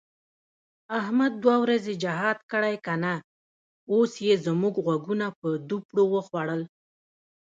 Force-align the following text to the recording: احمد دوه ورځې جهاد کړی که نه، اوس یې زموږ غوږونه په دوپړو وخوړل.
احمد 0.99 1.31
دوه 1.43 1.55
ورځې 1.63 1.93
جهاد 2.03 2.37
کړی 2.51 2.75
که 2.85 2.93
نه، 3.03 3.13
اوس 3.93 4.11
یې 4.27 4.35
زموږ 4.45 4.73
غوږونه 4.85 5.27
په 5.39 5.49
دوپړو 5.69 6.03
وخوړل. 6.13 6.61